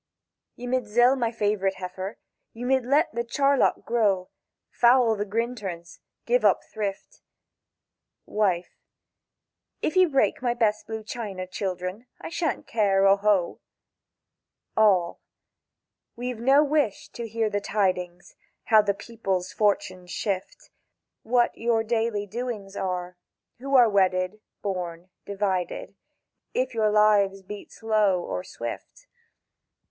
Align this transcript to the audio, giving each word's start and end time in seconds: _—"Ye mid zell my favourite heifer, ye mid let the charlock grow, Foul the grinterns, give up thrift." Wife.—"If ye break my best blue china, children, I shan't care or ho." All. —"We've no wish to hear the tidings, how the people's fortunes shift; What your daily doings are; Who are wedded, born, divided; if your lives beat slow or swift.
_—"Ye 0.57 0.65
mid 0.65 0.87
zell 0.87 1.15
my 1.15 1.31
favourite 1.31 1.75
heifer, 1.75 2.17
ye 2.53 2.63
mid 2.63 2.87
let 2.87 3.13
the 3.13 3.23
charlock 3.23 3.85
grow, 3.85 4.29
Foul 4.71 5.15
the 5.15 5.27
grinterns, 5.27 5.99
give 6.25 6.43
up 6.43 6.63
thrift." 6.63 7.21
Wife.—"If 8.25 9.95
ye 9.95 10.07
break 10.07 10.41
my 10.41 10.55
best 10.55 10.87
blue 10.87 11.03
china, 11.03 11.45
children, 11.45 12.07
I 12.19 12.29
shan't 12.29 12.65
care 12.65 13.07
or 13.07 13.17
ho." 13.17 13.59
All. 14.75 15.19
—"We've 16.15 16.39
no 16.39 16.63
wish 16.63 17.09
to 17.09 17.27
hear 17.27 17.51
the 17.51 17.61
tidings, 17.61 18.35
how 18.63 18.81
the 18.81 18.95
people's 18.95 19.53
fortunes 19.53 20.09
shift; 20.09 20.71
What 21.21 21.55
your 21.55 21.83
daily 21.83 22.25
doings 22.25 22.75
are; 22.75 23.17
Who 23.59 23.75
are 23.75 23.87
wedded, 23.87 24.41
born, 24.63 25.11
divided; 25.27 25.93
if 26.55 26.73
your 26.73 26.89
lives 26.89 27.43
beat 27.43 27.71
slow 27.71 28.23
or 28.23 28.43
swift. 28.43 29.05